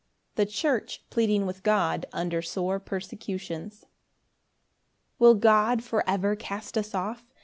The 0.33 0.47
church 0.47 1.03
pleading 1.11 1.45
with 1.45 1.61
God 1.61 2.07
under 2.11 2.41
sore 2.41 2.79
persecutions. 2.79 3.85
1 5.19 5.27
Will 5.27 5.35
God 5.35 5.83
for 5.83 6.03
ever 6.09 6.35
cast 6.35 6.75
us 6.75 6.95
off? 6.95 7.23